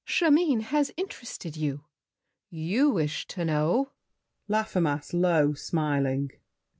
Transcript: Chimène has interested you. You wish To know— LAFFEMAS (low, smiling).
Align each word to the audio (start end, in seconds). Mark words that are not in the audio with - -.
Chimène 0.07 0.61
has 0.63 0.91
interested 0.97 1.55
you. 1.55 1.85
You 2.49 2.89
wish 2.89 3.27
To 3.27 3.45
know— 3.45 3.91
LAFFEMAS 4.47 5.13
(low, 5.13 5.53
smiling). 5.53 6.31